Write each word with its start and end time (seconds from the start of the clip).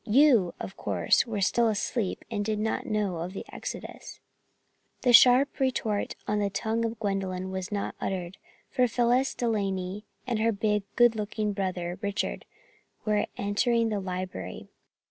You, 0.03 0.55
of 0.59 0.75
course, 0.75 1.27
were 1.27 1.41
still 1.41 1.67
asleep 1.67 2.25
and 2.31 2.43
did 2.43 2.57
not 2.57 2.87
know 2.87 3.17
of 3.17 3.33
the 3.33 3.45
exodus." 3.53 4.19
The 5.03 5.13
sharp 5.13 5.59
retort 5.59 6.15
on 6.27 6.39
the 6.39 6.49
tongue 6.49 6.83
of 6.85 6.97
Gwendolyn 6.99 7.51
was 7.51 7.71
not 7.71 7.93
uttered, 8.01 8.39
for 8.71 8.87
Phyllis 8.87 9.35
De 9.35 9.47
Laney 9.47 10.07
and 10.25 10.39
her 10.39 10.51
big, 10.51 10.81
good 10.95 11.15
looking 11.15 11.53
brother, 11.53 11.99
Richard, 12.01 12.45
were 13.05 13.27
entering 13.37 13.89
the 13.89 13.99
library. 13.99 14.69